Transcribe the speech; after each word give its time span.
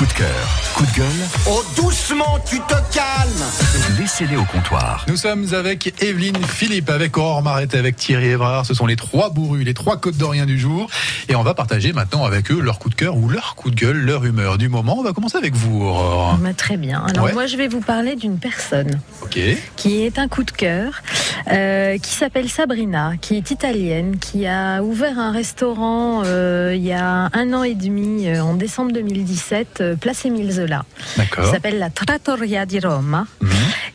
Coup 0.00 0.06
de 0.06 0.12
cœur, 0.14 0.48
coup 0.76 0.86
de 0.86 0.96
gueule, 0.96 1.28
Oh, 1.46 1.62
doucement, 1.76 2.38
tu 2.48 2.58
te 2.60 2.72
calmes 2.94 3.98
laissez-les 3.98 4.36
au 4.36 4.44
comptoir. 4.44 5.04
Nous 5.08 5.16
sommes 5.16 5.52
avec 5.52 5.92
Evelyne 6.02 6.42
Philippe, 6.42 6.88
avec 6.88 7.18
Aurore 7.18 7.42
Marette, 7.42 7.74
avec 7.74 7.96
Thierry 7.96 8.28
Évrard. 8.28 8.64
Ce 8.64 8.72
sont 8.72 8.86
les 8.86 8.96
trois 8.96 9.28
bourrus, 9.28 9.62
les 9.62 9.74
trois 9.74 9.98
côtes 9.98 10.16
d'Orient 10.16 10.46
du 10.46 10.58
jour. 10.58 10.88
Et 11.28 11.34
on 11.34 11.42
va 11.42 11.52
partager 11.52 11.92
maintenant 11.92 12.24
avec 12.24 12.50
eux 12.50 12.60
leur 12.60 12.78
coup 12.78 12.88
de 12.88 12.94
cœur 12.94 13.16
ou 13.16 13.28
leur 13.28 13.56
coup 13.56 13.70
de 13.70 13.74
gueule, 13.76 13.98
leur 13.98 14.24
humeur 14.24 14.56
du 14.56 14.70
moment. 14.70 14.96
On 14.98 15.02
va 15.02 15.12
commencer 15.12 15.36
avec 15.36 15.54
vous, 15.54 15.82
Aurore. 15.82 16.38
Bah, 16.40 16.54
très 16.56 16.78
bien. 16.78 17.04
Alors 17.06 17.26
Ouais. 17.26 17.32
moi, 17.34 17.46
je 17.46 17.58
vais 17.58 17.68
vous 17.68 17.80
parler 17.82 18.16
d'une 18.16 18.38
personne 18.38 18.98
Ok. 19.22 19.38
qui 19.76 20.02
est 20.06 20.18
un 20.18 20.28
coup 20.28 20.44
de 20.44 20.50
cœur, 20.50 21.02
euh, 21.48 21.98
qui 21.98 22.12
s'appelle 22.12 22.48
Sabrina, 22.48 23.12
qui 23.20 23.36
est 23.36 23.50
italienne, 23.50 24.18
qui 24.18 24.46
a 24.46 24.82
ouvert 24.82 25.18
un 25.18 25.32
restaurant 25.32 26.22
euh, 26.24 26.74
il 26.74 26.84
y 26.84 26.92
a 26.92 27.28
un 27.32 27.52
an 27.52 27.62
et 27.62 27.74
demi, 27.74 28.28
euh, 28.28 28.42
en 28.42 28.54
décembre 28.54 28.92
2017, 28.92 29.80
euh, 29.80 29.96
place 29.96 30.24
Émile 30.24 30.52
Zola. 30.52 30.84
Il 31.16 31.22
D'accord. 31.22 31.50
s'appelle 31.50 31.78
la 31.78 31.90
Trattoria 31.90 32.66
di 32.66 32.80
Roma. 32.80 33.26
Mhm. 33.40 33.50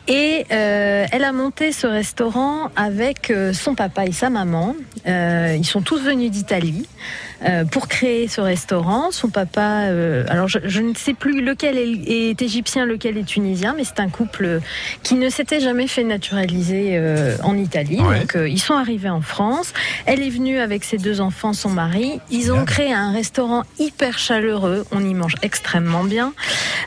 Et 0.08 0.46
euh, 0.52 1.06
elle 1.10 1.24
a 1.24 1.32
monté 1.32 1.72
ce 1.72 1.86
restaurant 1.86 2.70
avec 2.76 3.32
son 3.52 3.74
papa 3.74 4.06
et 4.06 4.12
sa 4.12 4.30
maman. 4.30 4.74
Ils 5.06 5.64
sont 5.64 5.82
tous 5.82 6.00
venus 6.00 6.30
d'Italie 6.30 6.86
pour 7.70 7.88
créer 7.88 8.28
ce 8.28 8.40
restaurant. 8.40 9.10
Son 9.10 9.28
papa, 9.28 9.84
euh, 9.88 10.24
alors 10.28 10.48
je, 10.48 10.58
je 10.64 10.80
ne 10.80 10.94
sais 10.94 11.14
plus 11.14 11.42
lequel 11.42 11.76
est, 11.78 12.30
est 12.30 12.42
égyptien, 12.42 12.86
lequel 12.86 13.16
est 13.18 13.24
tunisien, 13.24 13.74
mais 13.76 13.84
c'est 13.84 14.00
un 14.00 14.08
couple 14.08 14.60
qui 15.02 15.14
ne 15.14 15.28
s'était 15.28 15.60
jamais 15.60 15.86
fait 15.86 16.04
naturaliser 16.04 16.90
euh, 16.92 17.36
en 17.42 17.56
Italie. 17.56 18.00
Ouais. 18.00 18.20
Donc 18.20 18.36
euh, 18.36 18.48
ils 18.48 18.60
sont 18.60 18.74
arrivés 18.74 19.10
en 19.10 19.20
France. 19.20 19.72
Elle 20.06 20.22
est 20.22 20.30
venue 20.30 20.58
avec 20.58 20.84
ses 20.84 20.98
deux 20.98 21.20
enfants, 21.20 21.52
son 21.52 21.70
mari. 21.70 22.20
Ils 22.30 22.52
ont 22.52 22.64
créé 22.64 22.92
un 22.92 23.12
restaurant 23.12 23.64
hyper 23.78 24.18
chaleureux. 24.18 24.84
On 24.92 25.04
y 25.04 25.14
mange 25.14 25.34
extrêmement 25.42 26.04
bien. 26.04 26.32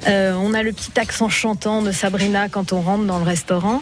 Euh, 0.07 0.33
on 0.41 0.53
a 0.53 0.63
le 0.63 0.71
petit 0.71 0.99
accent 0.99 1.29
chantant 1.29 1.81
de 1.81 1.91
Sabrina 1.91 2.49
quand 2.49 2.73
on 2.73 2.81
rentre 2.81 3.05
dans 3.05 3.19
le 3.19 3.25
restaurant. 3.25 3.81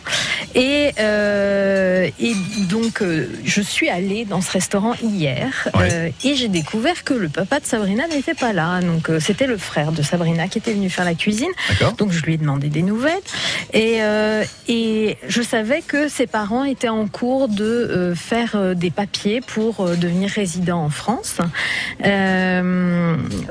Et, 0.56 0.92
euh, 1.00 2.10
et 2.20 2.34
donc, 2.70 3.02
euh, 3.02 3.28
je 3.44 3.62
suis 3.62 3.90
allée 3.90 4.26
dans 4.26 4.42
ce 4.42 4.52
restaurant 4.52 4.94
hier 5.02 5.68
Ouais. 5.76 5.90
euh, 5.92 6.10
et 6.24 6.36
j'ai 6.36 6.48
découvert 6.62 7.04
que 7.04 7.14
le 7.14 7.30
papa 7.30 7.60
de 7.60 7.66
Sabrina 7.66 8.08
n'était 8.08 8.34
pas 8.34 8.52
là. 8.54 8.82
Donc, 8.82 9.10
euh, 9.10 9.20
c'était 9.20 9.48
le 9.48 9.58
frère 9.58 9.92
de 9.92 10.02
Sabrina 10.02 10.48
qui 10.48 10.58
était 10.58 10.74
venu 10.74 10.90
faire 10.90 11.06
la 11.06 11.14
cuisine. 11.14 11.52
Donc, 11.98 12.12
je 12.12 12.22
lui 12.24 12.34
ai 12.34 12.38
demandé 12.38 12.68
des 12.70 12.82
nouvelles. 12.82 13.28
Et, 13.74 13.98
euh, 14.02 14.44
et 14.68 15.18
je 15.28 15.42
savais 15.42 15.82
que 15.82 16.08
ses 16.08 16.26
parents 16.28 16.64
étaient 16.64 16.90
en 16.90 17.08
cours 17.08 17.48
de 17.48 17.64
euh, 17.64 18.16
faire 18.16 18.76
des 18.76 18.90
papiers 18.92 19.42
pour 19.42 19.86
devenir 19.96 20.30
résident 20.32 20.80
en 20.84 20.90
France. 20.90 21.38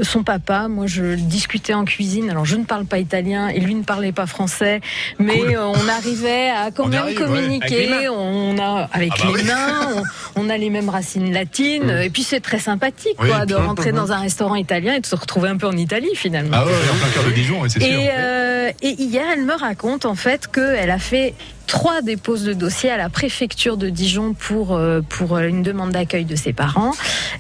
Son 0.03 0.23
papa, 0.25 0.69
moi 0.69 0.87
je 0.87 1.15
discutais 1.15 1.75
en 1.75 1.85
cuisine, 1.85 2.31
alors 2.31 2.45
je 2.45 2.57
ne 2.57 2.65
parle 2.65 2.87
pas 2.87 2.99
italien 2.99 3.49
et 3.49 3.61
lui 3.61 3.75
ne 3.75 3.83
parlait 3.83 4.13
pas 4.13 4.27
français, 4.27 4.81
mais 5.19 5.39
Cool. 5.39 5.59
on 5.59 5.89
arrivait 5.89 6.51
à 6.51 6.71
quand 6.71 6.85
On 6.85 6.89
y 6.89 6.91
même 6.93 7.03
arrive, 7.03 7.21
ouais. 7.21 7.27
communiquer, 7.27 8.09
on 8.09 8.59
a 8.59 8.89
avec 8.93 9.13
Ah 9.15 9.19
bah 9.23 9.29
les 9.29 9.35
oui. 9.35 9.45
mains, 9.45 10.03
on, 10.37 10.47
on 10.47 10.51
a 10.51 10.57
les 10.57 10.71
mêmes 10.71 10.89
racines 10.89 11.33
latines, 11.33 11.91
et 11.91 12.11
puis 12.11 12.23
c'est 12.23 12.41
très 12.41 12.59
sympathique 12.59 12.96
Oui, 13.05 13.29
quoi, 13.29 13.47
de 13.47 13.55
rentrer 13.55 13.93
dans 13.93 14.13
un 14.13 14.19
restaurant 14.19 14.55
italien 14.55 14.95
et 14.95 15.01
de 15.01 15.07
se 15.07 15.17
retrouver 15.17 15.49
un 15.49 15.57
peu 15.57 15.67
en 15.67 15.77
Italie 15.77 16.15
finalement. 16.15 16.57
Ah 16.59 16.65
ouais, 16.65 16.73
en 16.73 16.97
plein 16.97 17.09
cœur 17.15 17.25
de 17.25 17.31
Dijon, 17.31 17.63
c'est 17.69 17.83
sûr. 17.83 17.89
Et, 17.89 18.11
euh, 18.17 18.71
et 18.83 18.91
hier, 18.91 19.25
elle 19.33 19.45
me 19.45 19.55
raconte 19.55 20.05
en 20.07 20.15
fait 20.15 20.47
qu'elle 20.51 20.91
a 20.91 20.99
fait 20.99 21.35
trois 21.67 22.01
déposes 22.01 22.45
de 22.45 22.53
dossier 22.53 22.91
à 22.91 22.97
la 22.97 23.09
préfecture 23.09 23.77
de 23.77 23.89
Dijon 23.89 24.35
pour, 24.35 24.75
euh, 24.75 25.01
pour 25.09 25.39
une 25.39 25.63
demande 25.63 25.91
d'accueil 25.91 26.25
de 26.25 26.37
ses 26.37 26.53
parents 26.53 26.93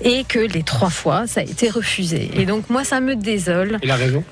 et 0.02 0.24
que 0.24 0.38
les 0.38 0.62
trois 0.62 0.90
fois, 0.90 1.26
ça 1.26 1.40
a 1.40 1.44
été 1.44 1.70
refusé. 1.70 2.30
Et 2.34 2.44
donc 2.44 2.68
moi, 2.70 2.84
ça 2.84 3.00
me 3.00 3.16
désole. 3.16 3.78
Il 3.82 3.90
a 3.90 3.96
raison? 3.96 4.24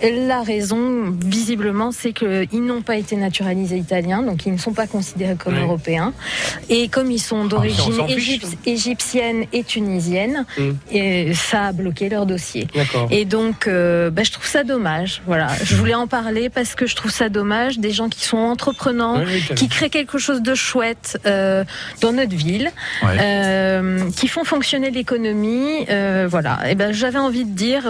La 0.00 0.42
raison, 0.42 1.12
visiblement, 1.24 1.90
c'est 1.90 2.12
qu'ils 2.12 2.62
n'ont 2.64 2.82
pas 2.82 2.96
été 2.96 3.16
naturalisés 3.16 3.78
italiens, 3.78 4.22
donc 4.22 4.46
ils 4.46 4.52
ne 4.52 4.58
sont 4.58 4.72
pas 4.72 4.86
considérés 4.86 5.34
comme 5.34 5.58
européens. 5.58 6.12
Et 6.68 6.88
comme 6.88 7.10
ils 7.10 7.18
sont 7.18 7.44
d'origine 7.46 7.92
fiche. 8.06 8.40
égyp- 8.42 8.56
égyptienne 8.64 9.44
et 9.52 9.64
tunisienne, 9.64 10.44
Mm. 10.56 10.70
et 10.92 11.34
ça 11.34 11.64
a 11.66 11.72
bloqué 11.72 12.08
leur 12.08 12.26
dossier. 12.26 12.68
Et 13.10 13.24
donc, 13.24 13.66
euh, 13.66 14.10
bah, 14.10 14.22
je 14.22 14.30
trouve 14.30 14.46
ça 14.46 14.62
dommage. 14.62 15.20
Voilà, 15.26 15.48
je 15.64 15.74
voulais 15.74 15.94
en 15.94 16.06
parler 16.06 16.48
parce 16.48 16.74
que 16.76 16.86
je 16.86 16.94
trouve 16.94 17.10
ça 17.10 17.28
dommage 17.28 17.78
des 17.80 17.90
gens 17.90 18.08
qui 18.08 18.24
sont 18.24 18.36
entreprenants, 18.36 19.18
Oui, 19.18 19.24
oui, 19.26 19.44
t'as 19.48 19.54
qui 19.56 19.68
créent 19.68 19.90
quelque 19.90 20.18
chose 20.18 20.42
de 20.42 20.54
chouette 20.54 21.18
euh, 21.26 21.64
dans 22.02 22.12
notre 22.12 22.36
ville, 22.36 22.70
Ouais. 23.02 23.16
euh, 23.20 24.08
qui 24.16 24.28
font 24.28 24.44
fonctionner 24.44 24.90
l'économie. 24.90 25.86
voilà. 26.28 26.60
Et 26.70 26.74
ben, 26.76 26.92
j'avais 26.92 27.18
envie 27.18 27.44
de 27.44 27.50
dire, 27.54 27.82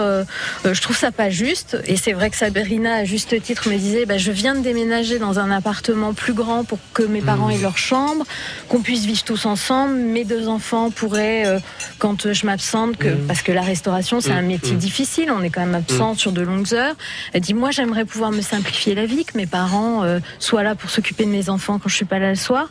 je 0.65 0.81
trouve 0.81 0.97
ça 0.97 1.11
pas 1.11 1.29
juste. 1.29 1.77
Et 1.85 1.97
c'est 1.99 2.13
vrai 2.13 2.29
que 2.29 2.35
Sabrina, 2.37 2.95
à 2.95 3.03
juste 3.03 3.39
titre, 3.41 3.69
me 3.69 3.77
disait, 3.77 4.05
bah, 4.05 4.17
je 4.17 4.31
viens 4.31 4.55
de 4.55 4.61
déménager 4.61 5.19
dans 5.19 5.39
un 5.39 5.51
appartement 5.51 6.13
plus 6.13 6.33
grand 6.33 6.63
pour 6.63 6.79
que 6.93 7.03
mes 7.03 7.21
parents 7.21 7.47
Mmh. 7.49 7.51
aient 7.51 7.57
leur 7.61 7.77
chambre, 7.77 8.25
qu'on 8.67 8.81
puisse 8.81 9.05
vivre 9.05 9.23
tous 9.23 9.45
ensemble. 9.45 9.95
Mes 9.95 10.23
deux 10.25 10.47
enfants 10.47 10.89
pourraient, 10.91 11.45
euh, 11.45 11.59
quand 11.99 12.31
je 12.33 12.45
m'absente, 12.45 12.97
que 12.97 13.09
Mmh. 13.09 13.27
parce 13.27 13.41
que 13.41 13.51
la 13.51 13.61
restauration 13.61 14.21
c'est 14.21 14.29
Mmh. 14.33 14.37
un 14.37 14.41
métier 14.41 14.73
Mmh. 14.73 14.77
difficile, 14.79 15.31
on 15.31 15.41
est 15.43 15.49
quand 15.49 15.61
même 15.61 15.75
absent 15.75 16.15
sur 16.15 16.31
de 16.31 16.41
longues 16.41 16.73
heures. 16.73 16.95
Elle 17.33 17.41
dit, 17.41 17.53
moi 17.53 17.71
j'aimerais 17.71 18.05
pouvoir 18.05 18.31
me 18.31 18.41
simplifier 18.41 18.95
la 18.95 19.05
vie, 19.05 19.25
que 19.25 19.37
mes 19.37 19.45
parents 19.47 20.03
euh, 20.03 20.19
soient 20.39 20.63
là 20.63 20.75
pour 20.75 20.89
s'occuper 20.89 21.25
de 21.25 21.29
mes 21.29 21.49
enfants 21.49 21.79
quand 21.79 21.89
je 21.89 21.95
suis 21.95 22.05
pas 22.05 22.19
là 22.19 22.29
le 22.29 22.35
soir. 22.35 22.69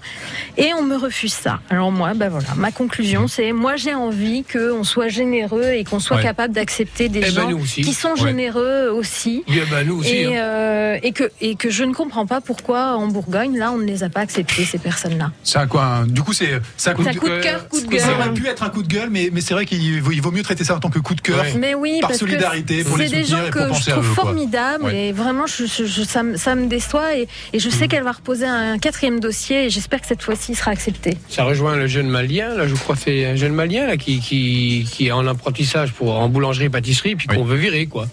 Et 0.56 0.72
on 0.74 0.82
me 0.82 0.96
refuse 0.96 1.32
ça. 1.34 1.60
Alors 1.70 1.92
moi, 1.92 2.14
ben 2.14 2.28
voilà, 2.28 2.48
ma 2.56 2.72
conclusion 2.72 3.28
c'est, 3.28 3.52
moi 3.52 3.76
j'ai 3.76 3.94
envie 3.94 4.44
qu'on 4.44 4.84
soit 4.84 5.08
généreux 5.08 5.72
et 5.72 5.84
qu'on 5.84 6.00
soit 6.00 6.16
Ouais. 6.16 6.22
capable 6.22 6.54
d'accepter 6.54 7.08
des 7.08 7.18
Eh 7.20 7.32
ben, 7.32 7.50
gens 7.50 7.52
aussi. 7.60 7.82
qui 7.82 7.92
sont 7.94 8.10
Ouais. 8.14 8.28
généreux 8.28 8.90
aussi. 9.18 9.44
Ben, 9.70 9.86
nous 9.86 9.98
aussi. 10.00 10.14
Et, 10.14 10.36
hein. 10.36 10.40
euh, 10.42 10.98
et, 11.02 11.12
que, 11.12 11.24
et 11.40 11.54
que 11.56 11.70
je 11.70 11.84
ne 11.84 11.92
comprends 11.92 12.26
pas 12.26 12.40
pourquoi 12.40 12.96
en 12.96 13.08
Bourgogne, 13.08 13.56
là, 13.58 13.72
on 13.72 13.78
ne 13.78 13.84
les 13.84 14.02
a 14.04 14.08
pas 14.08 14.20
acceptés, 14.20 14.64
ces 14.64 14.78
personnes-là. 14.78 15.32
C'est 15.42 15.58
un 15.58 15.66
quoi 15.66 16.04
Du 16.06 16.22
coup, 16.22 16.32
c'est 16.32 16.54
un 16.86 16.94
coup 16.94 17.02
de 17.04 17.18
coup 17.18 17.28
de 17.28 17.40
cœur, 17.40 17.68
coup 17.68 17.80
de 17.80 17.98
Ça 17.98 18.12
aurait 18.12 18.24
gueule. 18.26 18.34
pu 18.34 18.46
être 18.46 18.62
un 18.62 18.68
coup 18.70 18.82
de 18.82 18.88
gueule, 18.88 19.10
mais, 19.10 19.30
mais 19.32 19.40
c'est 19.40 19.54
vrai 19.54 19.66
qu'il 19.66 20.00
vaut, 20.00 20.30
mieux 20.30 20.42
traiter 20.42 20.64
ça 20.64 20.76
en 20.76 20.80
tant 20.80 20.90
que 20.90 20.98
coup 20.98 21.14
de 21.14 21.20
cœur. 21.20 21.40
Ouais. 21.40 21.54
Mais 21.58 21.74
oui, 21.74 21.98
Par 22.00 22.10
parce 22.10 22.20
solidarité, 22.20 22.82
que 22.82 22.88
pour 22.88 22.96
les 22.98 23.08
c'est 23.08 23.16
des 23.16 23.24
gens 23.24 23.38
que 23.50 23.60
je 23.74 23.90
trouve 23.90 24.04
eux, 24.04 24.14
formidables 24.14 24.84
Ouais. 24.84 25.08
et 25.08 25.12
vraiment, 25.12 25.46
je, 25.46 25.64
je- 25.66 25.84
je- 25.86 26.02
ça, 26.02 26.22
me, 26.22 26.36
ça 26.36 26.54
me 26.54 26.66
déçoit 26.66 27.16
et, 27.16 27.28
et 27.52 27.58
je 27.58 27.68
sais 27.70 27.86
Mm. 27.86 27.88
qu'elle 27.88 28.04
va 28.04 28.12
reposer 28.12 28.46
un 28.46 28.78
quatrième 28.78 29.20
dossier 29.20 29.66
et 29.66 29.70
j'espère 29.70 30.00
que 30.00 30.06
cette 30.06 30.22
fois-ci 30.22 30.52
il 30.52 30.56
sera 30.56 30.70
accepté. 30.70 31.16
Ça 31.28 31.44
rejoint 31.44 31.76
le 31.76 31.86
jeune 31.86 32.08
malien, 32.08 32.54
là, 32.54 32.66
je 32.68 32.74
crois, 32.74 32.94
que 32.96 33.02
c'est 33.04 33.24
un 33.26 33.36
jeune 33.36 33.52
malien 33.54 33.86
là, 33.86 33.96
qui, 33.96 34.20
qui, 34.20 34.86
qui 34.90 35.06
est 35.08 35.10
en 35.12 35.26
apprentissage 35.26 35.92
pour, 35.92 36.14
en 36.18 36.28
boulangerie-pâtisserie, 36.28 37.16
puis 37.16 37.26
Oui. 37.30 37.36
qu'on 37.36 37.44
veut 37.44 37.56
virer, 37.56 37.86
quoi. 37.86 38.06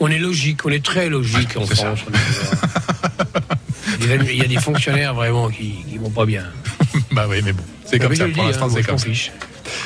On 0.00 0.08
est 0.08 0.18
logique, 0.18 0.64
on 0.64 0.70
est 0.70 0.84
très 0.84 1.08
logique 1.08 1.56
en 1.56 1.66
c'est 1.66 1.74
ça. 1.76 1.94
France. 1.96 2.00
Il 4.00 4.08
y 4.08 4.12
a 4.12 4.18
des- 4.18 4.32
il 4.32 4.38
y 4.38 4.42
a 4.44 4.48
des 4.48 4.58
fonctionnaires 4.60 5.14
vraiment 5.14 5.48
qui, 5.48 5.84
qui 5.88 5.98
vont 5.98 6.10
pas 6.10 6.26
bien. 6.26 6.44
Bah 7.12 7.26
oui, 7.28 7.40
mais 7.44 7.52
bon, 7.52 7.62
c'est 7.84 7.98
comme 7.98 8.14
ça. 8.14 8.26
Pour 8.28 8.44
l'instant, 8.44 8.66
hein, 8.66 8.72
c'est 8.74 8.82
comme 8.82 8.98
ça. 8.98 9.06
fiche. 9.06 9.32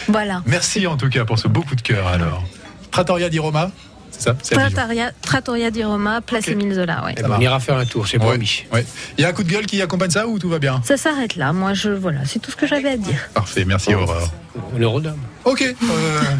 Voilà. 0.08 0.42
Merci 0.46 0.86
en 0.86 0.96
tout 0.96 1.08
cas 1.08 1.24
pour 1.24 1.38
ce 1.38 1.48
beau 1.48 1.62
coup 1.62 1.76
de 1.76 1.80
cœur 1.82 2.06
alors. 2.08 2.42
Trattoria 2.90 3.28
di 3.28 3.38
Roma, 3.38 3.70
c'est 4.10 4.22
ça? 4.22 4.34
Trattoria, 4.34 5.12
Trattoria 5.22 5.70
di 5.70 5.84
Roma, 5.84 6.20
place 6.20 6.44
Ok. 6.46 6.52
Émile 6.52 6.74
Zola, 6.74 7.04
ouais. 7.04 7.14
Eh 7.16 7.22
ben, 7.22 7.30
on 7.36 7.40
ira 7.40 7.60
faire 7.60 7.76
un 7.76 7.84
tour, 7.86 8.08
c'est 8.08 8.18
Ouais, 8.18 8.26
promis. 8.26 8.64
ouais. 8.72 8.84
Il 9.16 9.22
y 9.22 9.24
a 9.24 9.28
un 9.28 9.32
coup 9.32 9.44
de 9.44 9.50
gueule 9.50 9.66
qui 9.66 9.80
accompagne 9.80 10.10
ça 10.10 10.26
ou 10.26 10.38
tout 10.38 10.48
va 10.48 10.58
bien? 10.58 10.80
Ça 10.84 10.96
s'arrête 10.96 11.36
là. 11.36 11.52
Moi, 11.52 11.72
je 11.74 11.90
voilà, 11.90 12.20
c'est 12.24 12.40
tout 12.40 12.50
ce 12.50 12.56
que 12.56 12.66
j'avais 12.66 12.90
à 12.90 12.96
dire. 12.96 13.18
Parfait, 13.34 13.64
merci 13.64 13.94
Aurore. 13.94 14.28
Est 14.78 14.84
rodin. 14.84 15.14
Ok, 15.44 15.62
euh, 15.62 15.74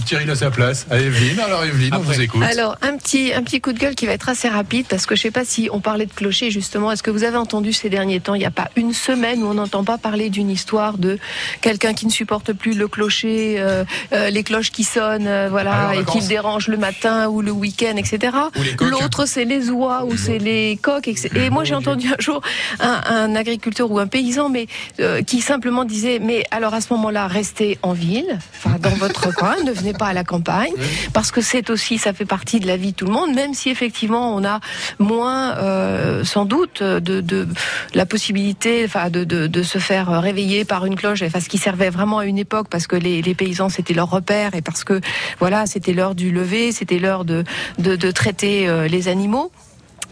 Thierry 0.04 0.26
laisse 0.26 0.40
sa 0.40 0.50
place 0.50 0.86
à 0.90 0.98
Evelyne. 0.98 1.38
Alors 1.40 1.64
Evelyne, 1.64 1.94
on 1.94 2.00
vous 2.00 2.20
écoute. 2.20 2.42
Alors, 2.42 2.76
un 2.82 2.96
petit, 2.96 3.32
un 3.32 3.42
petit 3.42 3.60
coup 3.60 3.72
de 3.72 3.78
gueule 3.78 3.94
qui 3.94 4.06
va 4.06 4.12
être 4.12 4.28
assez 4.28 4.48
rapide 4.48 4.86
parce 4.88 5.06
que 5.06 5.14
je 5.16 5.22
sais 5.22 5.30
pas 5.30 5.44
si 5.44 5.68
on 5.72 5.80
parlait 5.80 6.06
de 6.06 6.12
clocher 6.12 6.50
justement. 6.50 6.90
Est-ce 6.92 7.02
que 7.02 7.10
vous 7.10 7.24
avez 7.24 7.36
entendu 7.36 7.72
ces 7.72 7.88
derniers 7.88 8.20
temps 8.20 8.34
Il 8.34 8.40
n'y 8.40 8.46
a 8.46 8.50
pas 8.50 8.68
une 8.76 8.92
semaine 8.92 9.42
où 9.42 9.46
on 9.46 9.54
n'entend 9.54 9.84
pas 9.84 9.96
parler 9.96 10.28
d'une 10.28 10.50
histoire 10.50 10.98
de 10.98 11.18
quelqu'un 11.60 11.94
qui 11.94 12.06
ne 12.06 12.10
supporte 12.10 12.52
plus 12.52 12.74
le 12.76 12.88
clocher, 12.88 13.56
euh, 13.58 13.84
euh, 14.12 14.30
les 14.30 14.42
cloches 14.42 14.70
qui 14.70 14.84
sonnent, 14.84 15.26
euh, 15.26 15.48
voilà, 15.48 15.92
et 15.94 16.04
qui 16.04 16.20
le 16.20 16.26
dérangent 16.26 16.68
le 16.68 16.76
matin 16.76 17.28
ou 17.28 17.42
le 17.42 17.52
week-end, 17.52 17.96
etc. 17.96 18.36
Ou 18.58 18.62
les 18.62 18.74
coqs. 18.76 18.90
L'autre, 18.90 19.26
c'est 19.26 19.44
les 19.44 19.70
oies 19.70 20.04
ou 20.04 20.16
c'est 20.16 20.38
les 20.38 20.78
coqs. 20.82 21.08
etc. 21.08 21.30
Et 21.36 21.50
moi, 21.50 21.64
j'ai 21.64 21.74
entendu 21.74 22.08
un 22.08 22.20
jour 22.20 22.42
un, 22.80 23.00
un 23.06 23.34
agriculteur 23.34 23.90
ou 23.90 23.98
un 23.98 24.06
paysan, 24.06 24.48
mais 24.48 24.66
euh, 24.98 25.22
qui 25.22 25.40
simplement 25.40 25.84
disait, 25.84 26.18
mais 26.20 26.44
alors 26.50 26.74
à 26.74 26.80
ce 26.80 26.92
moment-là, 26.92 27.26
restez 27.26 27.78
en 27.82 27.92
ville, 28.00 28.38
enfin 28.56 28.76
dans 28.80 28.96
votre 28.96 29.32
coin, 29.40 29.56
ne 29.64 29.72
venez 29.72 29.92
pas 29.92 30.06
à 30.06 30.12
la 30.12 30.24
campagne, 30.24 30.72
parce 31.12 31.30
que 31.30 31.40
c'est 31.40 31.70
aussi, 31.70 31.98
ça 31.98 32.12
fait 32.12 32.24
partie 32.24 32.58
de 32.58 32.66
la 32.66 32.76
vie 32.76 32.92
de 32.92 32.96
tout 32.96 33.06
le 33.06 33.12
monde, 33.12 33.34
même 33.34 33.54
si 33.54 33.70
effectivement 33.70 34.34
on 34.34 34.44
a 34.44 34.60
moins, 34.98 35.56
euh, 35.58 36.24
sans 36.24 36.44
doute, 36.44 36.82
de, 36.82 37.20
de 37.20 37.46
la 37.94 38.06
possibilité, 38.06 38.82
enfin, 38.84 39.10
de, 39.10 39.24
de, 39.24 39.46
de 39.46 39.62
se 39.62 39.78
faire 39.78 40.20
réveiller 40.20 40.64
par 40.64 40.86
une 40.86 40.96
cloche, 40.96 41.22
enfin, 41.22 41.40
ce 41.40 41.48
qui 41.48 41.58
servait 41.58 41.90
vraiment 41.90 42.18
à 42.18 42.24
une 42.24 42.38
époque, 42.38 42.68
parce 42.68 42.86
que 42.86 42.96
les, 42.96 43.22
les 43.22 43.34
paysans 43.34 43.68
c'était 43.68 43.94
leur 43.94 44.10
repère 44.10 44.54
et 44.54 44.62
parce 44.62 44.84
que 44.84 45.00
voilà, 45.38 45.66
c'était 45.66 45.92
l'heure 45.92 46.14
du 46.14 46.30
lever, 46.32 46.72
c'était 46.72 46.98
l'heure 46.98 47.24
de, 47.24 47.44
de, 47.78 47.96
de 47.96 48.10
traiter 48.10 48.68
euh, 48.68 48.88
les 48.88 49.08
animaux. 49.08 49.52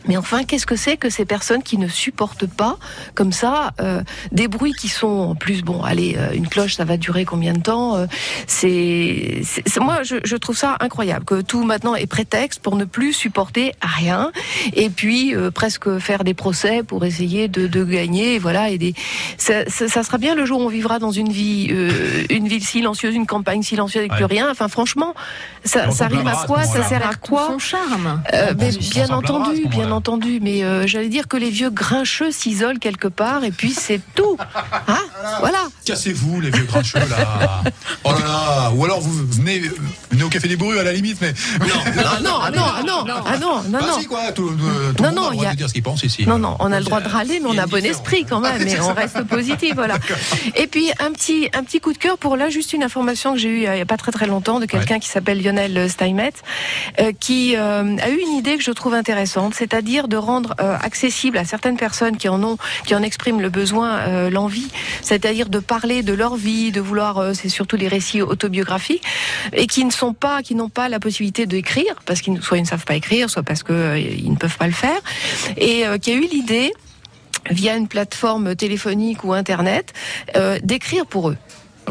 Mais 0.08 0.16
enfin, 0.16 0.43
qu'est-ce 0.44 0.66
que 0.66 0.75
c'est 0.76 0.96
que 0.96 1.10
ces 1.10 1.25
personnes 1.25 1.62
qui 1.62 1.78
ne 1.78 1.87
supportent 1.88 2.46
pas, 2.46 2.78
comme 3.14 3.31
ça, 3.32 3.72
euh, 3.81 4.02
des 4.32 4.49
bruits 4.49 4.72
qui 4.72 4.88
sont 4.88 5.06
en 5.06 5.34
plus, 5.37 5.62
bon, 5.62 5.82
allez, 5.82 6.16
euh, 6.19 6.32
une 6.34 6.49
cloche, 6.49 6.75
ça 6.76 6.84
va 6.84 6.96
durer 6.96 7.25
combien 7.25 7.52
de 7.52 7.60
temps 7.60 7.96
euh, 7.96 8.06
C'est, 8.46 9.43
c'est- 9.44 9.78
moi, 9.81 10.02
je, 10.02 10.16
je 10.25 10.37
trouve 10.37 10.56
ça 10.56 10.76
incroyable 10.81 11.25
que 11.25 11.40
tout 11.43 11.62
maintenant 11.64 11.94
est 11.94 12.06
prétexte 12.06 12.60
pour 12.60 12.76
ne 12.76 12.84
plus 12.84 13.12
supporter 13.12 13.72
rien, 13.82 14.32
et 14.75 14.90
puis 14.90 15.34
euh, 15.34 15.50
presque 15.50 15.99
faire 15.99 16.25
des 16.25 16.34
procès 16.34 16.82
pour 16.82 17.04
essayer 17.04 17.46
de, 17.49 17.66
de 17.66 17.84
gagner, 17.84 18.38
voilà. 18.38 18.70
Et 18.70 18.78
des, 18.78 18.94
ça, 19.37 19.69
ça- 19.69 19.88
ça 19.88 20.02
sera 20.02 20.19
bien 20.19 20.34
le 20.34 20.44
jour 20.46 20.61
où 20.61 20.64
on 20.64 20.69
vivra 20.69 20.99
dans 20.99 21.12
une 21.12 21.31
vie, 21.31 21.69
euh, 21.70 22.25
une 22.31 22.49
ville 22.49 22.64
silencieuse, 22.64 23.14
une 23.14 23.26
campagne 23.26 23.62
silencieuse 23.62 24.00
avec 24.00 24.12
Ouais. 24.12 24.16
plus 24.16 24.25
rien. 24.25 24.50
Enfin, 24.50 24.69
franchement, 24.69 25.14
ça, 25.64 25.90
ça 25.90 26.06
rime 26.06 26.26
à 26.26 26.44
quoi? 26.46 26.64
Ça 26.64 26.82
sert 26.84 27.06
à 27.06 27.14
quoi 27.14 27.49
son 27.52 27.58
charme. 27.58 28.22
euh, 28.32 28.54
bien 28.54 29.11
entendu, 29.11 29.61
bien 29.66 29.70
moment-là. 29.70 29.96
Entendu. 29.98 30.38
Mais 30.40 30.64
euh, 30.64 30.86
j'allais 30.86 31.08
dire 31.08 31.28
que 31.28 31.36
les 31.36 31.50
vieux 31.50 31.70
grincheux 31.70 32.30
s'isolent 32.30 32.78
quelque 32.78 33.08
part 33.08 33.44
et 33.44 33.50
puis 33.50 33.72
c'est 33.72 34.00
tout. 34.14 34.36
Hein? 34.90 34.98
Voilà. 35.40 35.58
Cassez-vous, 35.84 36.40
les 36.40 36.50
vieux 36.50 36.64
grincheux, 36.64 36.98
là. 37.00 37.62
Oh 38.04 38.12
là 38.12 38.18
là. 38.20 38.72
Ou 38.74 38.84
alors 38.84 39.00
vous 39.00 39.26
venez, 39.26 39.60
venez 40.10 40.22
au 40.22 40.28
Café 40.28 40.48
des 40.48 40.56
Bourrus 40.56 40.78
à 40.78 40.82
la 40.84 40.92
limite, 40.92 41.18
mais. 41.20 41.34
Ah 41.60 42.20
non, 42.22 42.38
ah 42.40 42.50
non, 42.50 42.62
ah 42.76 42.82
non, 42.86 43.04
ah 43.06 43.36
non, 43.38 43.62
non, 43.68 43.78
Bah 43.78 43.86
non. 43.86 43.98
si, 44.00 44.06
quoi. 44.06 44.32
Tout, 44.32 44.50
tout 44.96 45.02
Non, 45.02 45.12
non, 45.12 45.26
a 45.26 45.30
le 45.30 45.32
droit 45.32 45.34
il 45.34 45.42
y 45.42 45.46
a- 45.46 45.50
de 45.52 45.56
dire 45.56 45.68
ce 45.68 45.74
qu'il 45.74 45.82
pense 45.82 46.02
ici. 46.04 46.26
Non, 46.26 46.38
non, 46.38 46.56
on 46.60 46.70
a 46.72 46.78
le 46.78 46.84
droit 46.84 47.00
de 47.00 47.08
râler, 47.08 47.40
mais 47.40 47.48
on 47.50 47.58
a 47.58 47.66
bon 47.66 47.84
esprit 47.84 48.24
quand 48.24 48.40
même, 48.40 48.62
mais 48.64 48.80
on 48.80 48.94
reste 48.94 49.22
positif, 49.24 49.74
voilà. 49.74 49.98
Et 50.54 50.66
puis 50.68 50.90
un 51.00 51.12
petit, 51.12 51.48
un 51.52 51.64
petit 51.64 51.80
coup 51.80 51.92
de 51.92 51.98
cœur 51.98 52.16
pour 52.16 52.36
là, 52.36 52.48
juste 52.48 52.72
une 52.72 52.82
information 52.84 53.32
que 53.32 53.38
j'ai 53.38 53.48
eue 53.48 53.66
euh, 53.66 53.72
il 53.72 53.76
n'y 53.76 53.82
a 53.82 53.86
pas 53.86 53.96
très 53.96 54.12
très 54.12 54.26
longtemps 54.26 54.60
de 54.60 54.66
quelqu'un 54.66 54.98
qui 55.00 55.08
s'appelle 55.08 55.42
Lionel 55.42 55.90
Steinmetz, 55.90 56.36
euh, 57.00 57.12
qui 57.18 57.56
euh, 57.56 57.96
a 57.98 58.08
eu 58.10 58.18
une 58.18 58.36
idée 58.38 58.56
que 58.56 58.62
je 58.62 58.70
trouve 58.70 58.94
intéressante, 58.94 59.54
c'est-à-dire 59.78 60.08
de 60.08 60.16
rendre 60.16 60.56
euh, 60.60 60.76
accessible 60.82 61.38
à 61.38 61.44
certaines 61.44 61.76
personnes 61.76 62.16
qui 62.16 62.28
en 62.28 62.42
ont, 62.42 62.56
qui 62.84 62.96
en 62.96 63.02
expriment 63.04 63.40
le 63.40 63.48
besoin, 63.48 63.98
euh, 63.98 64.28
l'envie, 64.28 64.66
c'est-à-dire 65.02 65.48
de 65.48 65.60
parler 65.60 66.02
de 66.02 66.12
leur 66.12 66.34
vie, 66.34 66.72
de 66.72 66.80
vouloir, 66.80 67.19
euh, 67.19 67.32
c'est 67.32 67.48
surtout 67.48 67.76
des 67.76 67.86
récits 67.86 68.20
autobiographiques, 68.20 69.04
et 69.52 69.69
qui 69.69 69.84
ne 69.84 69.92
sont 69.92 70.14
pas, 70.14 70.42
qui 70.42 70.56
n'ont 70.56 70.69
pas 70.69 70.88
la 70.88 70.98
possibilité 70.98 71.46
d'écrire, 71.46 71.94
parce 72.06 72.22
qu'ils 72.22 72.42
soit 72.42 72.58
ils 72.58 72.62
ne 72.62 72.66
savent 72.66 72.84
pas 72.84 72.96
écrire, 72.96 73.30
soit 73.30 73.44
parce 73.44 73.62
que 73.62 73.72
euh, 73.72 73.98
ils 74.00 74.32
ne 74.32 74.36
peuvent 74.36 74.58
pas 74.58 74.66
le 74.66 74.72
faire, 74.72 74.98
et 75.56 75.84
qui 76.02 76.10
a 76.10 76.14
eu 76.14 76.26
l'idée 76.26 76.72
via 77.48 77.76
une 77.76 77.86
plateforme 77.86 78.56
téléphonique 78.56 79.22
ou 79.22 79.32
internet 79.32 79.92
d'écrire 80.62 81.06
pour 81.06 81.30
eux. 81.30 81.36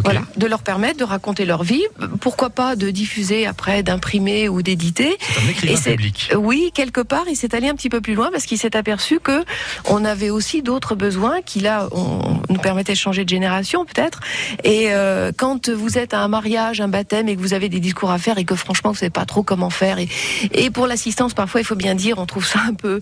Voilà, 0.03 0.21
de 0.37 0.47
leur 0.47 0.61
permettre 0.61 0.97
de 0.99 1.03
raconter 1.03 1.45
leur 1.45 1.63
vie, 1.63 1.83
pourquoi 2.21 2.49
pas 2.49 2.75
de 2.75 2.89
diffuser 2.89 3.45
après, 3.45 3.83
d'imprimer 3.83 4.49
ou 4.49 4.61
d'éditer. 4.61 5.17
Et 5.63 5.75
c'est- 5.75 5.91
public. 5.91 6.31
Oui, 6.37 6.71
quelque 6.73 7.01
part, 7.01 7.25
il 7.29 7.35
s'est 7.35 7.55
allé 7.55 7.67
un 7.69 7.75
petit 7.75 7.89
peu 7.89 8.01
plus 8.01 8.13
loin 8.13 8.29
parce 8.31 8.45
qu'il 8.45 8.57
s'est 8.57 8.75
aperçu 8.75 9.19
que 9.19 9.43
on 9.85 10.05
avait 10.05 10.29
aussi 10.29 10.61
d'autres 10.61 10.95
besoins 10.95 11.41
qui 11.41 11.59
là 11.59 11.87
on, 11.91 12.39
nous 12.49 12.59
permettaient 12.59 12.93
de 12.93 12.97
changer 12.97 13.23
de 13.23 13.29
génération 13.29 13.85
peut-être. 13.85 14.19
Et 14.63 14.93
euh, 14.93 15.31
quand 15.35 15.69
vous 15.69 15.97
êtes 15.97 16.13
à 16.13 16.19
un 16.19 16.27
mariage, 16.27 16.81
un 16.81 16.87
baptême 16.87 17.27
et 17.29 17.35
que 17.35 17.41
vous 17.41 17.53
avez 17.53 17.69
des 17.69 17.79
discours 17.79 18.11
à 18.11 18.17
faire 18.17 18.37
et 18.37 18.45
que 18.45 18.55
franchement 18.55 18.91
vous 18.91 18.97
savez 18.97 19.09
pas 19.09 19.25
trop 19.25 19.43
comment 19.43 19.69
faire 19.69 19.99
et, 19.99 20.07
et 20.53 20.69
pour 20.69 20.87
l'assistance 20.87 21.33
parfois 21.33 21.61
il 21.61 21.63
faut 21.63 21.75
bien 21.75 21.95
dire 21.95 22.17
on 22.17 22.25
trouve 22.25 22.45
ça 22.45 22.59
un 22.67 22.73
peu 22.73 22.99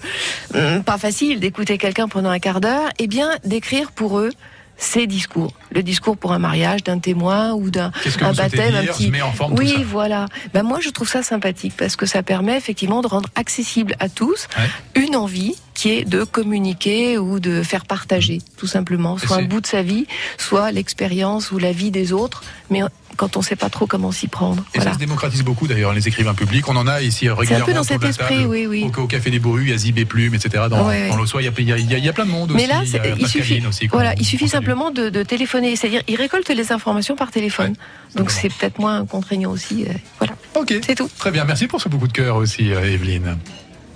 hum, 0.53 0.83
pas 0.83 0.97
facile 0.97 1.39
d'écouter 1.39 1.77
quelqu'un 1.77 2.07
pendant 2.07 2.29
un 2.29 2.39
quart 2.39 2.61
d'heure. 2.61 2.89
Eh 2.99 3.07
bien 3.07 3.29
d'écrire 3.43 3.91
pour 3.91 4.19
eux 4.19 4.31
ces 4.77 5.07
discours, 5.07 5.53
le 5.71 5.83
discours 5.83 6.17
pour 6.17 6.33
un 6.33 6.39
mariage 6.39 6.83
d'un 6.83 6.99
témoin 6.99 7.53
ou 7.53 7.69
d'un 7.69 7.91
un 8.21 8.33
baptême, 8.33 8.75
un 8.75 8.85
petit 8.85 9.11
en 9.21 9.31
forme 9.31 9.53
oui, 9.57 9.83
voilà. 9.83 10.25
Ben 10.53 10.63
moi, 10.63 10.79
je 10.81 10.89
trouve 10.89 11.07
ça 11.07 11.23
sympathique 11.23 11.73
parce 11.77 11.95
que 11.95 12.05
ça 12.05 12.23
permet 12.23 12.57
effectivement 12.57 13.01
de 13.01 13.07
rendre 13.07 13.29
accessible 13.35 13.95
à 13.99 14.09
tous 14.09 14.47
Ouais. 14.57 15.03
une 15.03 15.15
envie 15.15 15.55
qui 15.75 15.91
est 15.91 16.05
de 16.05 16.23
communiquer 16.23 17.17
ou 17.19 17.39
de 17.39 17.61
faire 17.61 17.85
partager, 17.85 18.41
tout 18.57 18.65
simplement, 18.65 19.17
soit 19.19 19.35
un 19.35 19.39
c'est- 19.41 19.45
bout 19.45 19.61
de 19.61 19.67
sa 19.67 19.83
vie, 19.83 20.07
soit 20.37 20.71
l'expérience 20.71 21.51
ou 21.51 21.59
la 21.59 21.71
vie 21.73 21.91
des 21.91 22.13
autres, 22.13 22.43
mais 22.71 22.79
quand 23.17 23.37
on 23.37 23.41
ne 23.41 23.45
sait 23.45 23.55
pas 23.55 23.69
trop 23.69 23.85
comment 23.85 24.11
s'y 24.11 24.27
prendre. 24.27 24.63
Et 24.73 24.77
Voilà. 24.77 24.91
ça 24.91 24.95
se 24.95 24.99
démocratise 24.99 25.43
beaucoup 25.43 25.67
d'ailleurs, 25.67 25.93
les 25.93 26.07
écrivains 26.07 26.33
publics. 26.33 26.67
On 26.67 26.75
en 26.75 26.87
a 26.87 27.01
ici 27.01 27.29
régulièrement. 27.29 27.65
dans 27.67 27.71
autour 27.73 27.85
cet 27.85 27.99
de 27.99 28.03
la 28.03 28.09
esprit, 28.09 28.35
table. 28.37 28.47
oui, 28.47 28.65
oui. 28.67 28.91
Au, 28.97 29.01
au 29.01 29.07
Café 29.07 29.29
des 29.31 29.39
Bourus, 29.39 29.63
il 29.65 29.69
y 29.69 29.73
a 29.73 29.77
Zib 29.77 29.97
et 29.99 30.05
Plume, 30.05 30.33
etc. 30.33 30.63
Dans, 30.69 30.87
Ouais, 30.87 31.09
dans 31.09 31.17
y 31.39 31.47
a, 31.47 31.51
il 31.57 31.65
y 31.67 31.71
a- 31.73 31.77
il 31.77 31.91
y 31.91 31.93
a- 31.93 31.97
il 31.97 32.05
y 32.05 32.09
a 32.09 32.13
plein 32.13 32.25
de 32.25 32.31
monde 32.31 32.51
aussi. 32.51 32.61
Mais 32.61 32.67
là, 32.67 32.81
il 32.83 32.89
c'est- 32.89 33.27
suffit, 33.27 33.63
aussi, 33.67 33.87
qu'on- 33.87 33.97
voilà, 33.97 34.13
il 34.17 34.25
suffit 34.25 34.47
simplement 34.49 34.91
de, 34.91 35.09
de 35.09 35.23
téléphoner, 35.23 35.75
c'est-à-dire 35.75 36.01
ils 36.07 36.15
récoltent 36.15 36.49
les 36.49 36.71
informations 36.71 37.15
par 37.15 37.31
téléphone. 37.31 37.75
Donc 38.15 38.31
c'est 38.31 38.49
peut-être 38.49 38.79
moins 38.79 39.05
contraignant 39.05 39.51
aussi. 39.51 39.85
euh, 39.87 39.93
voilà, 40.19 40.33
Ok. 40.55 40.73
c'est 40.85 40.95
tout. 40.95 41.09
Très 41.17 41.31
bien, 41.31 41.43
merci 41.45 41.67
pour 41.67 41.81
ce 41.81 41.87
beaucoup 41.89 42.07
de 42.07 42.13
cœur 42.13 42.35
aussi, 42.37 42.71
euh, 42.73 42.81
Evelyne. 42.93 43.37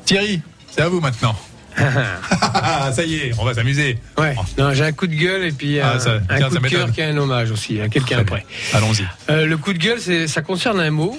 Thierry, 0.05 0.41
c'est 0.71 0.81
à 0.81 0.89
vous 0.89 0.99
maintenant. 1.01 1.35
ça 2.91 3.03
y 3.05 3.15
est, 3.15 3.31
on 3.37 3.45
va 3.45 3.53
s'amuser. 3.53 3.97
Ouais. 4.17 4.35
Non, 4.57 4.73
j'ai 4.73 4.83
un 4.83 4.91
coup 4.91 5.07
de 5.07 5.15
gueule 5.15 5.43
et 5.45 5.51
puis 5.51 5.79
Ah, 5.79 5.93
un, 5.95 5.99
ça- 5.99 6.19
un 6.29 6.37
tiens, 6.37 6.49
coup 6.49 6.57
de 6.59 6.67
cœur 6.67 6.91
qui 6.91 7.01
est 7.01 7.05
un 7.05 7.17
hommage 7.17 7.51
aussi 7.51 7.79
à 7.79 7.87
quelqu'un 7.89 8.19
après. 8.19 8.45
Allons-y. 8.73 9.05
Euh, 9.29 9.45
le 9.45 9.57
coup 9.57 9.73
de 9.73 9.77
gueule, 9.79 9.99
c'est, 9.99 10.27
ça 10.27 10.41
concerne 10.41 10.79
un 10.79 10.91
mot 10.91 11.17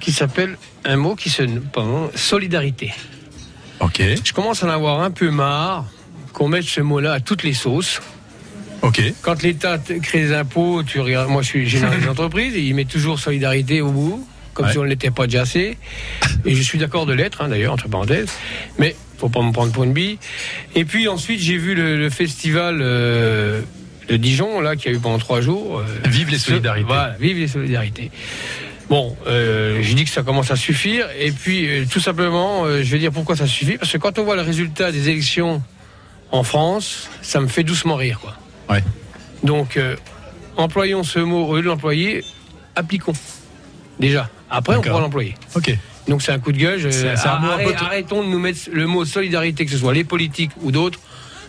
qui 0.00 0.12
s'appelle 0.12 0.56
un 0.84 0.96
mot 0.96 1.14
qui 1.14 1.30
se 1.30 1.42
pardon, 1.72 2.10
solidarité. 2.14 2.92
Ok, 3.80 4.00
Je 4.24 4.32
commence 4.32 4.62
à 4.62 4.66
en 4.66 4.70
avoir 4.70 5.02
un 5.02 5.10
peu 5.10 5.30
marre 5.30 5.84
qu'on 6.32 6.48
mette 6.48 6.64
ce 6.64 6.80
mot-là 6.80 7.12
à 7.12 7.20
toutes 7.20 7.42
les 7.42 7.52
sauces. 7.54 8.00
ok. 8.82 9.02
Quand 9.22 9.42
l'État 9.42 9.78
crée 10.02 10.20
des 10.20 10.34
impôts, 10.34 10.82
tu 10.82 11.00
regardes, 11.00 11.28
moi 11.30 11.42
je 11.42 11.48
suis 11.48 11.68
général 11.68 12.00
des 12.00 12.08
entreprises, 12.14 12.54
et 12.56 12.60
il 12.62 12.74
met 12.74 12.84
toujours 12.86 13.18
solidarité 13.18 13.80
au 13.82 13.90
bout, 13.90 14.26
comme 14.54 14.66
Ouais. 14.66 14.72
si 14.72 14.78
on 14.78 14.84
ne 14.84 14.88
l'était 14.88 15.10
pas 15.10 15.26
déjà 15.26 15.42
assez. 15.42 15.76
Et 16.46 16.54
je 16.54 16.62
suis 16.62 16.78
d'accord 16.78 17.04
de 17.06 17.12
l'être, 17.12 17.42
hein, 17.42 17.48
d'ailleurs, 17.48 17.72
entre 17.74 17.88
parenthèses. 17.88 18.28
Mais 18.78 18.96
faut 19.18 19.28
pas 19.28 19.42
me 19.42 19.52
prendre 19.52 19.72
pour 19.72 19.84
une 19.84 19.92
bille. 19.92 20.18
Et 20.74 20.84
puis 20.84 21.08
ensuite, 21.08 21.40
j'ai 21.40 21.56
vu 21.56 21.74
le, 21.74 21.96
le 21.96 22.10
festival 22.10 22.78
euh, 22.80 23.60
de 24.08 24.16
Dijon, 24.16 24.60
là, 24.60 24.76
qui 24.76 24.88
a 24.88 24.92
eu 24.92 24.98
pendant 24.98 25.18
trois 25.18 25.40
jours. 25.40 25.78
euh, 25.78 25.84
Vive 26.08 26.30
les 26.30 26.38
solidarités. 26.38 26.86
Voilà, 26.86 27.16
vive 27.18 27.38
les 27.38 27.48
solidarités. 27.48 28.10
Bon, 28.88 29.16
euh, 29.26 29.80
j'ai 29.82 29.94
dit 29.94 30.04
que 30.04 30.10
ça 30.10 30.22
commence 30.22 30.50
à 30.50 30.56
suffire. 30.56 31.06
Et 31.18 31.32
puis, 31.32 31.66
euh, 31.68 31.84
tout 31.90 31.98
simplement, 32.00 32.66
je 32.68 32.82
vais 32.90 32.98
dire 32.98 33.10
pourquoi 33.10 33.34
ça 33.36 33.46
suffit. 33.46 33.78
Parce 33.78 33.90
que 33.92 33.98
quand 33.98 34.18
on 34.18 34.24
voit 34.24 34.36
le 34.36 34.42
résultat 34.42 34.92
des 34.92 35.08
élections 35.08 35.62
en 36.30 36.44
France, 36.44 37.08
ça 37.22 37.40
me 37.40 37.48
fait 37.48 37.64
doucement 37.64 37.96
rire, 37.96 38.20
quoi. 38.20 38.36
Ouais. 38.68 38.82
Donc, 39.42 39.78
employons 40.56 41.02
ce 41.04 41.18
mot 41.18 41.46
au 41.46 41.56
lieu 41.56 41.62
de 41.62 41.66
l'employer, 41.68 42.22
appliquons. 42.74 43.12
Déjà. 43.98 44.28
Après, 44.50 44.76
on 44.76 44.82
pourra 44.82 45.00
l'employer. 45.00 45.34
Ok. 45.54 45.76
Donc, 46.08 46.22
c'est 46.22 46.32
un 46.32 46.38
coup 46.38 46.52
de 46.52 46.58
gueule. 46.58 46.78
Je- 46.78 46.88
arrête- 47.26 47.66
peu- 47.66 47.84
arrêtons 47.84 48.22
de 48.22 48.28
nous 48.28 48.38
mettre 48.38 48.60
le 48.72 48.86
mot 48.86 49.04
solidarité, 49.04 49.64
que 49.64 49.70
ce 49.72 49.78
soit 49.78 49.92
les 49.94 50.04
politiques 50.04 50.52
ou 50.62 50.70
d'autres, 50.70 51.00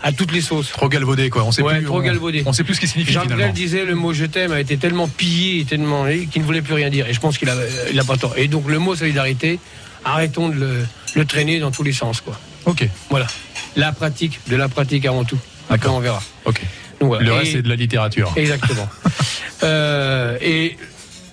à 0.02 0.12
toutes 0.12 0.32
les 0.32 0.42
sauces. 0.42 0.70
Trop 0.72 0.90
galvaudé, 0.90 1.30
quoi. 1.30 1.44
On 1.44 1.52
sait 1.52 1.62
Ouais, 1.62 1.78
plus. 1.78 1.86
trop 1.86 2.00
on- 2.00 2.02
galvaudé. 2.02 2.44
On 2.46 2.54
sait 2.54 2.64
plus 2.64 2.76
ce 2.76 2.80
qu'il 2.80 2.90
signifie 2.90 3.12
Jean 3.14 3.22
finalement. 3.22 3.44
Brel 3.44 3.54
disait 3.54 3.84
le 3.86 3.96
mot 3.96 4.14
je 4.14 4.26
t'aime 4.26 4.52
a 4.52 4.60
été 4.60 4.78
tellement 4.78 5.08
pillé, 5.08 5.66
tellement 5.66 6.06
qu'il 6.32 6.42
ne 6.42 6.46
voulait 6.46 6.62
plus 6.62 6.74
rien 6.76 6.90
dire. 6.90 7.08
Et 7.08 7.14
je 7.14 7.20
pense 7.20 7.38
qu'il 7.38 7.50
a, 7.50 7.56
il 7.92 8.00
a 8.00 8.04
pas 8.04 8.16
tort. 8.18 8.34
Et 8.38 8.48
donc 8.48 8.68
le 8.70 8.78
mot 8.80 8.96
solidarité, 8.96 9.60
arrêtons 10.06 10.50
de 10.50 10.56
le, 10.56 10.86
le 11.16 11.26
traîner 11.26 11.60
dans 11.60 11.72
tous 11.72 11.84
les 11.84 11.94
sens, 11.94 12.22
quoi. 12.22 12.40
Ok, 12.66 12.88
Voilà. 13.10 13.28
La 13.76 13.92
pratique, 13.92 14.40
de 14.50 14.56
la 14.56 14.70
pratique 14.70 15.06
avant 15.06 15.24
tout. 15.24 15.38
Après 15.70 15.78
D'accord. 15.78 15.96
on 15.96 16.00
verra. 16.00 16.22
ok. 16.46 16.62
Donc, 17.00 17.10
voilà. 17.10 17.24
Le 17.26 17.34
reste, 17.34 17.52
c'est 17.54 17.62
de 17.62 17.70
la 17.70 17.76
littérature. 17.76 18.32
Exactement. 18.36 18.88
Euh, 19.64 20.38
et 20.40 20.78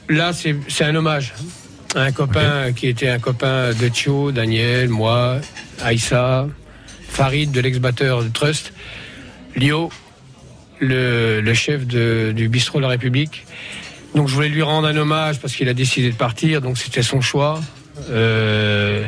là, 0.08 0.32
c'est 0.32 0.56
c'est 0.68 0.84
un 0.84 0.94
hommage 0.94 1.34
un 1.94 2.12
copain 2.12 2.72
qui 2.72 2.88
était 2.88 3.08
un 3.08 3.18
copain 3.18 3.70
de 3.72 3.88
Thio, 3.88 4.32
Daniel, 4.32 4.88
moi, 4.88 5.38
Aïssa, 5.82 6.46
Farid 7.08 7.50
de 7.52 7.60
l'ex-batteur 7.60 8.22
de 8.24 8.28
Trust, 8.28 8.72
Lio, 9.56 9.90
le, 10.80 11.40
le 11.40 11.54
chef 11.54 11.86
de- 11.86 12.32
du 12.34 12.48
bistrot 12.48 12.80
La 12.80 12.88
République. 12.88 13.46
Donc 14.14 14.28
je 14.28 14.34
voulais 14.34 14.48
lui 14.48 14.62
rendre 14.62 14.88
un 14.88 14.96
hommage 14.96 15.38
parce 15.40 15.54
qu'il 15.54 15.68
a 15.68 15.74
décidé 15.74 16.10
de 16.10 16.16
partir, 16.16 16.60
donc 16.60 16.78
c'était 16.78 17.02
son 17.02 17.20
choix. 17.20 17.60
Euh, 18.10 19.06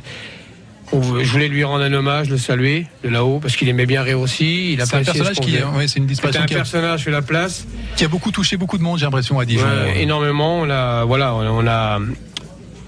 je 0.93 1.29
voulais 1.31 1.49
lui 1.49 1.65
rendre 1.65 1.83
un 1.85 1.93
hommage, 1.93 2.29
le 2.31 2.39
saluer 2.39 2.87
de 3.03 3.09
là-haut, 3.09 3.41
parce 3.41 3.57
qu'il 3.57 3.69
aimait 3.69 3.87
bien 3.87 4.03
rire 4.03 4.21
aussi. 4.21 4.73
Il 4.73 4.77
C'est 4.77 4.95
un 4.95 5.01
ce 5.01 5.05
personnage 5.07 5.37
qu'on 5.37 5.43
qui, 5.45 5.57
ouais, 5.59 5.89
c'est 5.89 5.99
une 5.99 6.07
disparition 6.07 6.43
un 6.43 6.47
qui 6.47 6.55
a, 6.55 6.59
personnage 6.59 7.03
sur 7.03 7.11
la 7.11 7.23
place. 7.23 7.67
qui 7.97 8.05
a 8.05 8.09
beaucoup 8.09 8.31
touché 8.31 8.57
beaucoup 8.57 8.79
de 8.79 8.85
monde, 8.85 8.99
j'ai 8.99 9.05
l'impression, 9.05 9.39
à 9.41 9.45
Dijon. 9.45 9.65
Ouais, 9.67 10.01
énormément. 10.01 10.61
On 10.61 10.71
a, 10.71 11.05
voilà, 11.05 11.31
a, 11.31 11.33
on 11.35 11.67
a, 11.67 11.99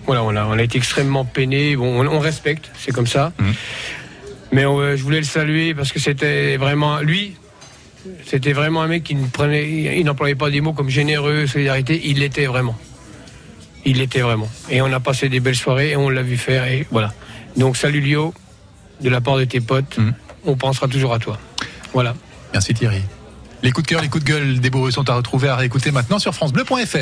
voilà, 0.09 0.25
on 0.25 0.35
a, 0.35 0.47
on 0.47 0.59
a 0.59 0.63
été 0.63 0.79
extrêmement 0.79 1.27
peiné. 1.27 1.77
Bon, 1.77 2.01
on, 2.01 2.07
on 2.09 2.19
respecte, 2.19 2.71
c'est 2.79 2.93
comme 2.93 3.07
ça. 3.07 3.33
Mhm. 3.39 3.55
Mais 4.53 4.65
euh, 4.65 4.97
je 4.97 5.03
voulais 5.03 5.19
le 5.19 5.25
saluer 5.25 5.75
parce 5.75 5.93
que 5.93 6.01
c'était 6.01 6.57
vraiment 6.57 7.01
lui. 7.01 7.37
C'était 8.25 8.55
vraiment 8.55 8.81
un 8.81 8.87
mec 8.87 9.05
qui 9.05 9.15
ne 9.15 9.27
prenait, 9.27 9.99
il 9.99 10.05
n'employait 10.07 10.35
pas 10.35 10.49
des 10.49 10.63
mots 10.63 10.73
comme 10.73 10.89
généreux, 10.89 11.47
solidarité. 11.47 12.01
Il 12.05 12.21
l'était 12.21 12.47
vraiment. 12.47 12.75
Il 13.85 13.99
l'était 13.99 14.23
vraiment. 14.23 14.49
Et 14.71 14.81
on 14.81 14.91
a 14.95 15.01
passé 15.01 15.29
des 15.29 15.41
belles 15.41 15.57
soirées 15.57 15.91
et 15.91 15.97
on 15.97 16.09
l'a 16.09 16.23
vu 16.23 16.39
faire. 16.39 16.67
Et 16.67 16.87
voilà. 16.91 17.13
Donc 17.59 17.77
salut 17.77 18.01
Lio, 18.01 18.33
de 19.03 19.11
la 19.11 19.21
part 19.21 19.37
de 19.37 19.45
tes 19.45 19.61
potes. 19.61 19.99
Mhm. 19.99 20.15
On 20.47 20.57
pensera 20.57 20.89
toujours 20.89 21.13
à 21.13 21.19
toi. 21.19 21.39
Voilà. 21.93 22.15
Merci 22.55 22.73
Thierry. 22.73 23.03
Les 23.63 23.73
coups 23.73 23.87
de 23.87 23.91
cœur, 23.91 24.01
les 24.01 24.09
coups 24.09 24.25
de 24.25 24.31
gueule 24.31 24.61
des 24.61 24.71
bourrus 24.71 24.95
sont 24.95 25.11
à 25.11 25.15
retrouver, 25.15 25.49
à 25.49 25.57
réécouter 25.57 25.91
maintenant 25.91 26.19
sur 26.19 26.35
FranceBleu.fr. 26.35 26.97